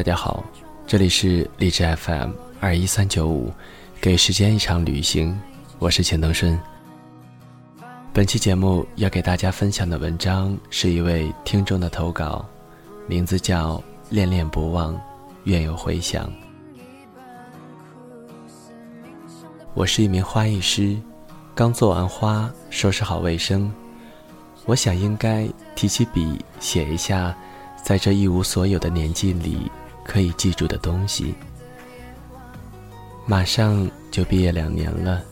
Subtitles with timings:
[0.00, 0.42] 大家好，
[0.86, 3.52] 这里是荔枝 FM 二一三九五，
[4.00, 5.38] 给时间一场旅行，
[5.78, 6.58] 我是钱东顺。
[8.10, 12.42] 本期节目要给大家分享的文章是一位听众的投稿，
[13.06, 13.76] 名字叫
[14.08, 14.98] 《恋恋不忘，
[15.44, 16.26] 愿有回响》。
[19.74, 20.96] 我是一名花艺师，
[21.54, 23.70] 刚做完花，收拾好卫生，
[24.64, 27.36] 我想应该提起笔写一下，
[27.84, 29.70] 在这一无所有的年纪里
[30.10, 31.32] 可以记住的东西。
[33.26, 35.22] 马上就毕业两年了，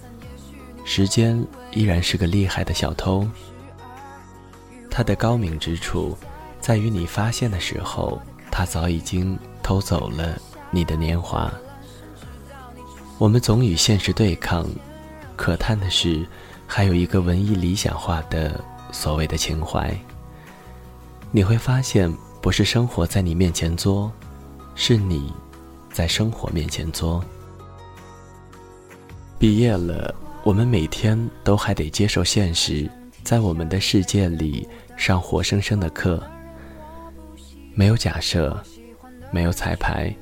[0.85, 3.27] 时间依然是个厉害的小偷。
[4.89, 6.17] 他的高明之处，
[6.61, 10.41] 在于你发现的时候，他早已经偷走了
[10.71, 11.53] 你的年华。
[13.19, 14.65] 我们总与现实对抗，
[15.35, 16.25] 可叹的是，
[16.69, 18.63] 还有一个文艺理想化的
[18.93, 19.93] 所谓的情怀。
[21.33, 22.09] 你会发现，
[22.41, 24.13] 不是生活在你面前作，
[24.81, 25.33] 是你
[25.93, 27.23] 在生活面前作。
[29.37, 32.89] 毕业了，我们每天都还得接受现实，
[33.25, 36.23] 在我们的世界里上活生生的课。
[37.75, 38.57] 没有假设，
[39.33, 40.15] 没有彩排，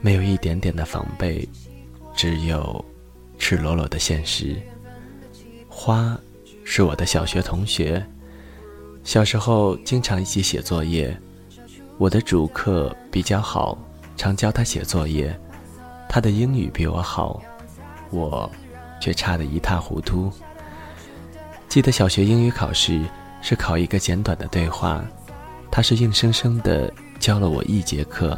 [0.00, 1.46] 没有一点点的防备。
[2.16, 2.82] 只有
[3.38, 4.56] 赤裸裸的现实。
[5.68, 6.18] 花
[6.64, 8.02] 是我的小学同学，
[9.02, 11.14] 小时候经常一起写作业。
[11.96, 13.78] 我的主课比较好，
[14.16, 15.34] 常教他写作业。
[16.08, 17.40] 他的英语比我好，
[18.10, 18.50] 我
[19.00, 20.30] 却差得一塌糊涂。
[21.68, 23.00] 记得小学英语考试
[23.40, 25.04] 是考一个简短的对话，
[25.70, 28.36] 他是硬生生的教了我一节课。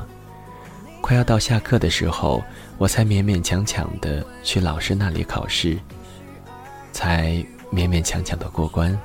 [1.01, 2.43] 快要到下课的时候，
[2.77, 5.79] 我才勉勉强强的去老师那里考试，
[6.93, 8.99] 才勉勉强强的过关。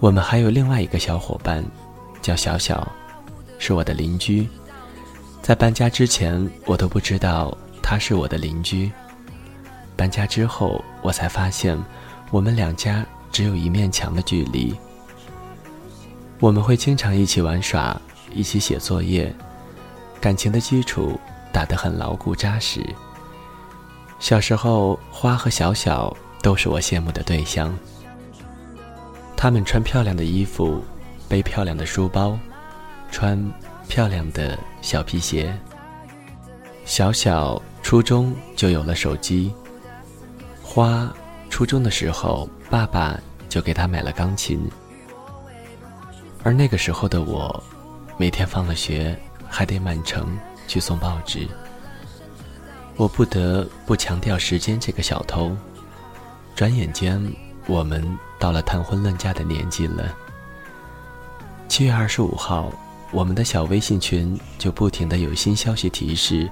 [0.00, 1.64] 我们还有另外一个小伙伴，
[2.26, 2.92] 叫小小，
[3.56, 4.48] 是我的邻居。
[5.42, 8.90] 在搬家之前，我都不知道他是我的邻居。
[9.94, 11.80] 搬家之后，我才发现，
[12.32, 14.74] 我们两家只有一面墙的距离。
[16.40, 17.96] 我们会经常一起玩耍，
[18.34, 19.32] 一起写作业。
[20.20, 21.16] 感情的基础
[21.52, 22.84] 打得很牢固扎实。
[24.18, 26.12] 小时候，花和小小
[26.42, 27.72] 都是我羡慕的对象。
[29.36, 30.82] 他们穿漂亮的衣服，
[31.28, 32.38] 背漂亮的书包，
[33.10, 33.38] 穿
[33.88, 35.54] 漂亮的小皮鞋。
[36.84, 39.52] 小小初中就有了手机。
[40.62, 41.12] 花
[41.50, 44.70] 初中的时候，爸爸就给他买了钢琴。
[46.42, 47.62] 而那个时候的我，
[48.16, 49.16] 每天放了学。
[49.48, 51.46] 还得满城去送报纸，
[52.96, 55.56] 我不得不强调时间这个小偷。
[56.56, 57.22] 转眼间，
[57.68, 58.04] 我们
[58.40, 60.12] 到了谈婚论嫁的年纪了。
[61.68, 62.72] 七月二十五号，
[63.10, 66.48] 我们的小微信群就不停的有新消息提示。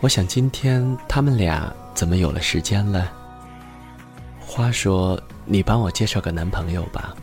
[0.00, 3.10] 我想今天他们俩怎么有了时间了？
[4.38, 7.16] 花说：“你帮我介绍个男朋友吧，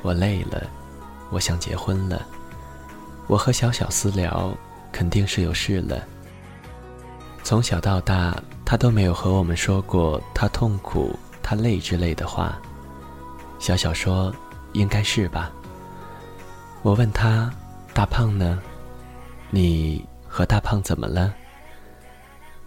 [0.00, 0.62] 我累了，
[1.30, 2.24] 我想结婚了。”
[3.26, 4.56] 我和小小私聊，
[4.90, 6.02] 肯定是有事了。
[7.42, 8.34] 从小到大，
[8.64, 12.58] 他都没有和我们说过他痛苦、他累之类的话。
[13.58, 14.34] 小小说
[14.72, 15.52] ：“应该是吧。”
[16.82, 17.52] 我问他
[17.94, 18.60] ：“大胖呢？
[19.50, 21.34] 你和大胖怎么了？”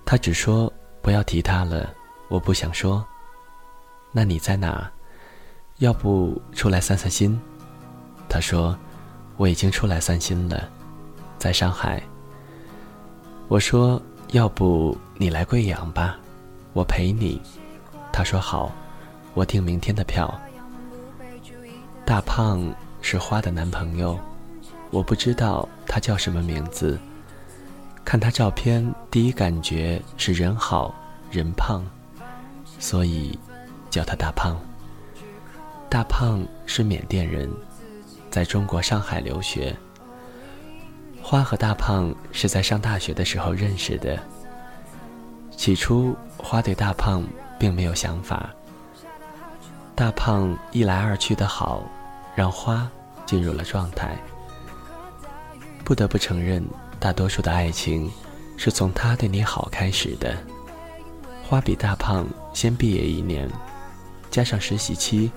[0.06, 1.94] 他只说：“不要提他了，
[2.28, 3.06] 我不想说。”
[4.12, 4.92] 那你在哪？
[5.78, 7.40] 要不出来散散心？
[8.30, 8.78] 他说。
[9.36, 10.70] 我已经出来散心了，
[11.40, 12.00] 在上海。
[13.48, 14.00] 我说
[14.32, 16.20] ：“要不你来贵阳吧，
[16.74, 17.42] 我陪你。”
[18.14, 18.72] 他说：“好，
[19.34, 20.32] 我订明天的票。”
[22.06, 22.64] 大胖
[23.04, 24.18] 是花的男朋友，
[24.90, 26.98] 我不知道他叫什么名字。
[28.06, 30.96] 看他照片，第一感觉是人好
[31.30, 31.84] 人胖，
[32.80, 33.38] 所以
[33.90, 34.58] 叫他大胖。
[35.90, 37.48] 大胖是缅甸人。
[38.32, 39.76] 在中国上海留学，
[41.22, 44.18] 花和大胖是在上大学的时候认识的。
[45.52, 47.24] 起初，花对大胖
[47.60, 48.50] 并没有想法。
[49.94, 51.84] 大胖一来二去的好，
[52.36, 52.90] 让花
[53.26, 54.18] 进入了状态。
[55.84, 56.64] 不得不承认，
[57.00, 58.10] 大多数的爱情
[58.58, 60.36] 是从他对你好开始的。
[61.48, 63.50] 花比大胖先毕业一年，
[64.32, 65.32] 加上实习期。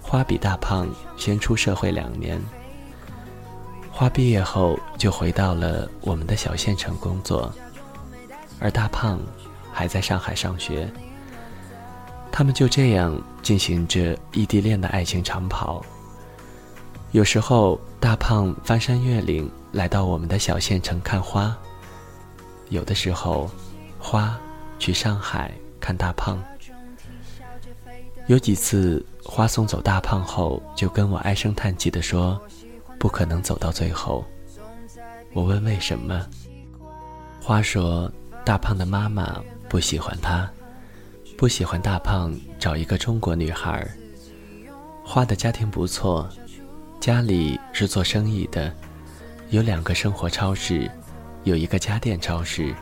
[0.00, 2.40] 花比大胖先出社会两年。
[3.90, 7.52] 花毕业后就回到了我们的小县城工作，
[8.58, 9.20] 而大胖
[9.70, 10.90] 还在上海上学。
[12.32, 15.84] 他们就这样进行着异地恋的爱情长跑。
[17.12, 21.54] 有时候，大胖翻山越岭来到我们的小县城看花；
[22.68, 23.50] 有的时候，
[23.98, 24.38] 花
[24.78, 25.50] 去上海
[25.80, 26.38] 看大胖。
[28.26, 32.38] 有几次，花送走大胖后，就跟我唉声叹气地说
[33.00, 34.22] ：“不可能走到最后。”
[35.32, 36.26] 我问为什么，
[37.40, 38.12] 花说
[38.44, 40.46] ：“大胖的妈妈不喜欢他，
[41.38, 43.88] 不喜欢大胖找一个中国女孩。”
[45.02, 46.28] 花的家庭不错。
[47.00, 48.74] 家里是做生意的，
[49.50, 50.90] 有两个生活超市，
[51.44, 52.74] 有一个家电超市，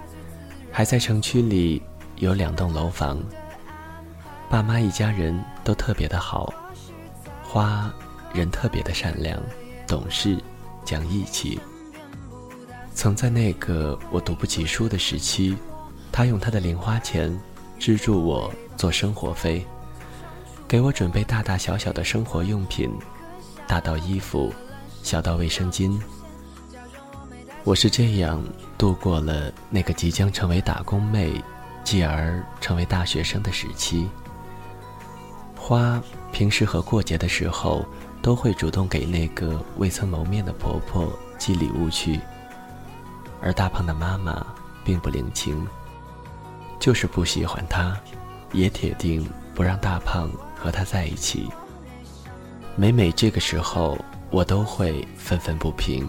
[0.73, 1.83] 还在城区里
[2.17, 3.23] 有两栋楼房。
[4.49, 6.53] 爸妈一家人都特别的好，
[7.43, 7.93] 花
[8.33, 9.39] 人特别的善良、
[9.87, 10.39] 懂事、
[10.83, 11.61] 讲义气。
[12.95, 15.55] 曾在那个我读不起书的时期，
[16.11, 17.39] 他用他的零花钱
[17.79, 19.65] 资助我做生活费，
[20.67, 22.91] 给我准备大大小小的生活用品。
[23.67, 24.55] 大到衣服，
[25.03, 25.99] 小到卫生巾。
[27.65, 28.43] 我是这样
[28.79, 31.43] 度过了那个即将成为打工妹，
[31.83, 34.09] 继而成为大学生的时期。
[35.57, 37.85] 花平时和过节的时候，
[38.23, 42.21] 都会主动给那个未曾谋面的婆婆寄礼物去，
[43.43, 44.47] 而大胖的妈妈
[44.85, 45.67] 并不领情，
[46.79, 47.99] 就是不喜欢他，
[48.53, 51.49] 也铁定不让大胖和他在一起。
[52.78, 53.96] 每每这个时候，
[54.31, 56.06] 我都会愤愤不平：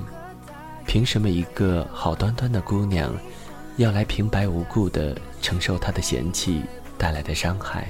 [0.85, 3.09] 凭什么一个好端端的姑娘，
[3.77, 6.61] 要来平白无故的承受他的嫌弃
[6.97, 7.87] 带来的伤害？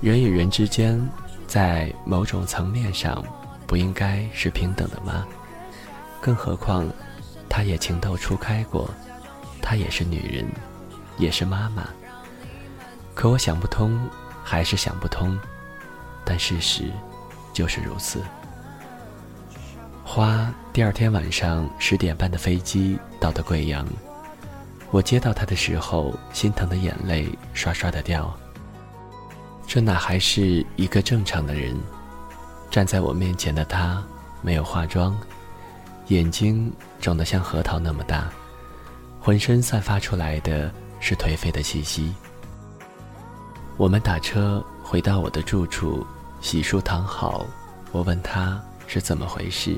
[0.00, 1.00] 人与人之间，
[1.46, 3.24] 在某种层面上，
[3.68, 5.24] 不应该是平等的吗？
[6.20, 6.88] 更何况，
[7.48, 8.90] 她也情窦初开过，
[9.62, 10.44] 她也是女人，
[11.18, 11.88] 也是妈妈。
[13.14, 13.96] 可我想不通，
[14.42, 15.38] 还是想不通。
[16.26, 16.90] 但事实
[17.54, 18.20] 就是如此。
[20.04, 23.86] 花第二天晚上十点半的飞机到的贵阳，
[24.90, 28.36] 我接到他的时候，心疼的眼泪刷刷的掉。
[29.66, 31.76] 这哪还是一个正常的人？
[32.70, 34.04] 站在我面前的他
[34.42, 35.16] 没有化妆，
[36.08, 38.28] 眼睛肿得像核桃那么大，
[39.20, 42.12] 浑身散发出来的是颓废的气息。
[43.76, 46.06] 我们打车回到我的住处。
[46.46, 47.44] 洗漱躺好，
[47.90, 49.76] 我问他是怎么回事。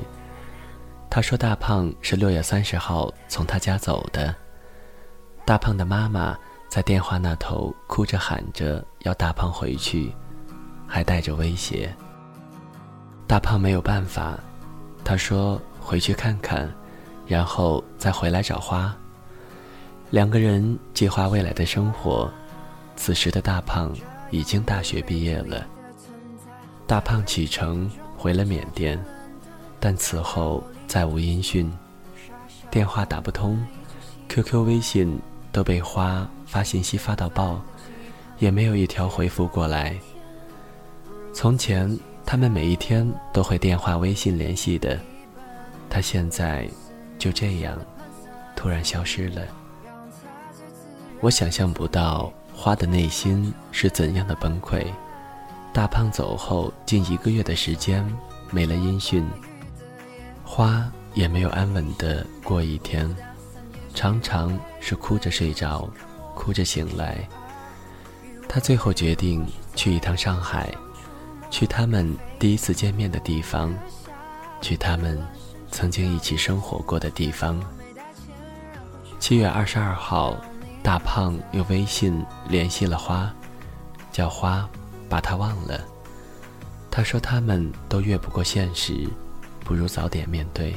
[1.09, 4.35] 他说：“大胖是六月三十号从他家走的。
[5.45, 6.37] 大胖的妈妈
[6.67, 10.13] 在电话那头哭着喊着要大胖回去，
[10.85, 11.91] 还带着威胁。
[13.25, 14.37] 大胖没有办法，
[15.03, 16.71] 他说回去看看，
[17.25, 18.95] 然后再回来找花。
[20.11, 22.31] 两个人计划未来的生活。
[22.95, 23.91] 此时的大胖
[24.29, 25.65] 已经大学毕业了。”
[26.89, 27.87] 大胖启程
[28.17, 28.99] 回了缅甸，
[29.79, 31.71] 但此后再无音讯，
[32.71, 33.63] 电话打不通
[34.27, 35.19] ，QQ、微信
[35.51, 37.61] 都被花发信息发到爆，
[38.39, 39.95] 也没有一条回复过来。
[41.31, 44.99] 从前他们每一天都会电话、微信联系的，
[45.91, 46.67] 他现在
[47.19, 47.77] 就这样
[48.55, 49.43] 突然消失了。
[51.21, 54.83] 我想象不到花的内心是怎样的崩溃。
[55.71, 58.05] 大胖走后近一个月的时间，
[58.51, 59.25] 没了音讯。
[60.43, 63.15] 花也没有安稳的过一天，
[63.93, 65.87] 常常是哭着睡着，
[66.35, 67.17] 哭着醒来。
[68.47, 69.45] 他最后决定
[69.75, 70.73] 去一趟上海，
[71.51, 73.73] 去他们第一次见面的地方，
[74.59, 75.21] 去他们
[75.71, 77.59] 曾经一起生活过的地方。
[79.19, 80.35] 七月二十二号，
[80.81, 83.31] 大胖用微信联系了花，
[84.11, 84.67] 叫花。
[85.09, 85.83] 把他忘了。
[86.91, 89.07] 他说：“他们都越不过现实，
[89.65, 90.75] 不如早点面对。”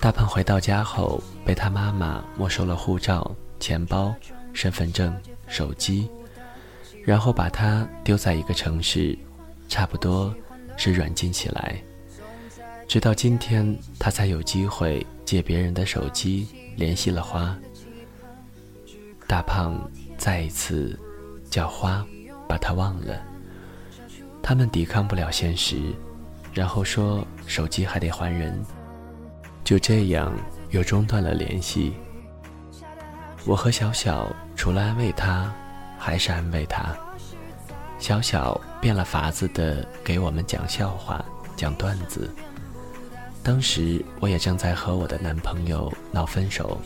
[0.00, 4.14] 大胖回到家后，被他妈妈没收了护照、钱包、
[4.52, 5.14] 身份证、
[5.48, 6.08] 手机，
[7.02, 9.16] 然后把他丢在一个城市，
[9.68, 10.34] 差不多
[10.76, 11.82] 是软禁起来。
[12.86, 16.46] 直到今天，他才有机会借别人的手机
[16.76, 17.56] 联系了花。
[19.26, 20.98] 大胖再一次
[21.48, 22.06] 叫花。
[22.54, 23.20] 把他忘了，
[24.40, 25.92] 他们抵抗不了现实，
[26.52, 28.64] 然后说手机还得还人，
[29.64, 30.32] 就这样
[30.70, 31.94] 又中断了联系。
[33.44, 35.52] 我和小小除了安慰他，
[35.98, 36.94] 还是安慰他。
[37.98, 41.24] 小小变了法子的给我们讲笑话、
[41.56, 42.32] 讲段子。
[43.42, 46.80] 当时我也正在和我的男朋友闹分手，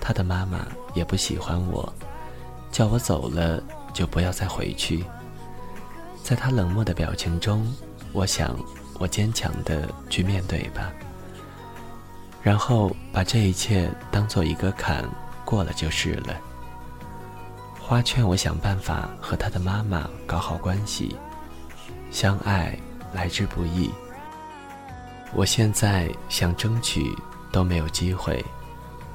[0.00, 0.64] 他的妈妈
[0.94, 1.92] 也不喜欢我，
[2.70, 3.60] 叫我走了。
[3.96, 5.02] 就不要再回去。
[6.22, 7.66] 在他冷漠的表情中，
[8.12, 8.54] 我想
[8.98, 10.92] 我坚强的去面对吧。
[12.42, 15.02] 然后把这一切当做一个坎
[15.46, 16.36] 过了就是了。
[17.80, 21.16] 花劝我想办法和他的妈妈搞好关系，
[22.10, 22.78] 相爱
[23.14, 23.90] 来之不易。
[25.32, 27.16] 我现在想争取
[27.50, 28.44] 都没有机会，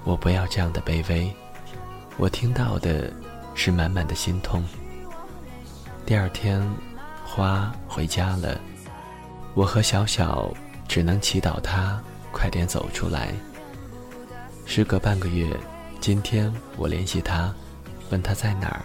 [0.03, 1.31] 我不要这样的卑微。
[2.17, 3.13] 我听到的
[3.55, 4.63] 是满满的心痛。
[6.05, 6.61] 第二天，
[7.25, 8.59] 花回家了，
[9.53, 10.51] 我和小小
[10.87, 13.33] 只能祈祷他快点走出来。
[14.65, 15.55] 时隔半个月，
[15.99, 17.53] 今天我联系他。
[18.09, 18.81] 问他在哪儿，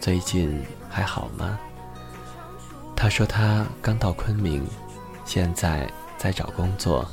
[0.00, 0.58] 最近
[0.88, 1.58] 还好吗？
[2.96, 4.66] 他说他刚到昆明，
[5.26, 7.06] 现在在找工作，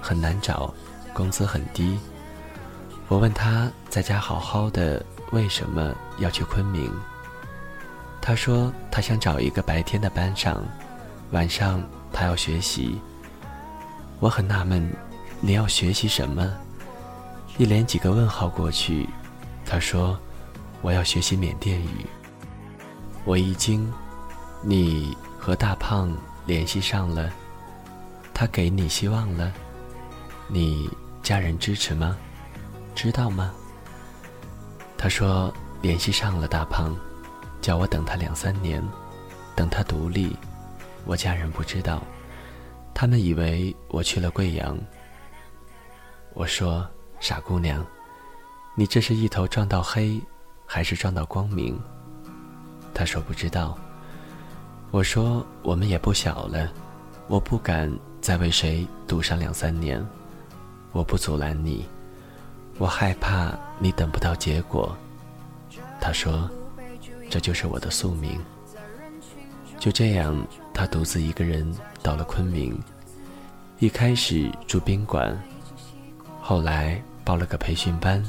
[0.00, 0.72] 很难找，
[1.12, 1.98] 工资很低。
[3.08, 6.92] 我问他在家好好的，为什么要去昆明？
[8.20, 10.62] 他说他想找一个白天的班上，
[11.30, 11.82] 晚上
[12.12, 13.00] 他要学习。
[14.18, 14.90] 我很纳闷，
[15.40, 16.52] 你要学习什么？
[17.58, 19.08] 一连几个问号过去，
[19.64, 20.18] 他说。
[20.82, 22.06] 我要学习缅甸语。
[23.26, 23.92] 我一惊，
[24.62, 26.10] 你和大胖
[26.46, 27.30] 联系上了，
[28.32, 29.52] 他给你希望了，
[30.48, 30.88] 你
[31.22, 32.16] 家人支持吗？
[32.94, 33.52] 知道吗？
[35.02, 36.94] 他说联系上了大胖，
[37.62, 38.86] 叫我等他两三年，
[39.56, 40.36] 等他独立。
[41.06, 42.02] 我家人不知道，
[42.92, 44.78] 他们以为我去了贵阳。
[46.34, 46.86] 我说
[47.18, 47.82] 傻姑娘，
[48.74, 50.20] 你这是一头撞到黑。
[50.72, 51.80] 还是撞到光明。
[52.94, 53.76] 他说不知道。
[54.90, 56.70] 我说我们也不小了，
[57.26, 57.90] 我不敢
[58.20, 60.06] 再为谁赌上两三年。
[60.92, 61.88] 我不阻拦你，
[62.80, 64.96] 我害怕你等不到结果。
[66.00, 66.48] 他说，
[67.28, 68.40] 这就是我的宿命。
[69.78, 70.34] 就这样，
[70.72, 71.70] 他独自一个人
[72.02, 72.80] 到了昆明。
[73.80, 75.38] 一开始住宾馆，
[76.40, 78.24] 后来报了个培训班，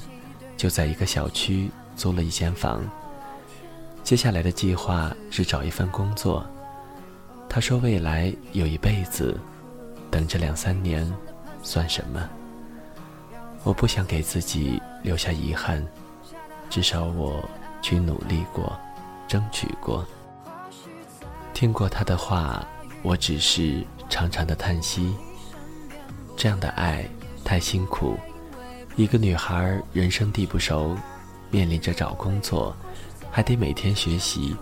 [0.57, 1.71] 就在一个小区。
[1.93, 2.81] 租了一间房。
[4.03, 6.43] 接下来的计划是找一份工作。
[7.47, 9.37] 他说：“未来有一辈子，
[10.09, 11.07] 等这两三年，
[11.61, 12.27] 算什么？”
[13.63, 15.85] 我不想给自己留下遗憾，
[16.69, 17.47] 至少我
[17.81, 18.75] 去努力过，
[19.27, 20.05] 争取过。
[21.53, 22.65] 听过他的话，
[23.03, 25.15] 我只是长长的叹息。
[26.35, 27.05] 这样的爱
[27.43, 28.17] 太辛苦，
[28.95, 30.97] 一个女孩人生地不熟。
[31.51, 32.73] 面临着找工作，
[33.29, 34.55] 还得每天学习，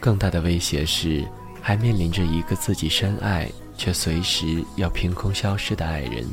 [0.00, 1.24] 更大的威胁是，
[1.62, 3.48] 还面临着一个自己深爱
[3.78, 6.26] 却随时要凭空消失的爱人。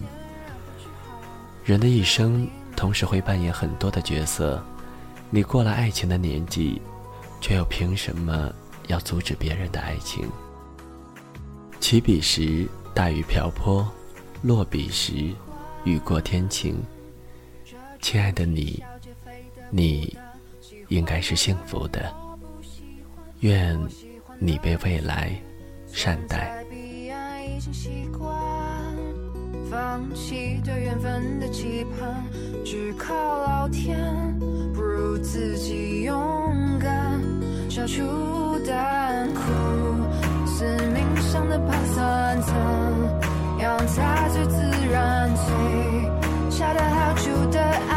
[1.67, 2.47] 人的一生
[2.77, 4.63] 同时会扮演很多的角色，
[5.29, 6.81] 你过了爱情的年纪，
[7.41, 8.50] 却又凭什么
[8.88, 10.25] 要阻止别人的爱情？
[11.81, 13.86] 起笔时大雨瓢泼，
[14.41, 15.36] 落笔时
[15.83, 16.81] 雨过天晴。
[18.01, 18.81] 亲爱的你。
[19.69, 20.17] 你
[20.88, 22.15] 应该是幸福的，
[23.41, 23.77] 愿
[24.39, 25.38] 你被未来
[25.91, 26.63] 善待。
[29.69, 32.24] 放弃对缘分的期盼，
[32.63, 34.00] 只靠老天，
[34.74, 36.15] 不如自己勇
[36.79, 37.21] 敢，
[37.69, 38.01] 消除
[38.65, 39.41] 胆苦，
[40.45, 42.53] 死命上的盘算怎
[43.59, 47.96] 样才最自然，最恰到好处的爱。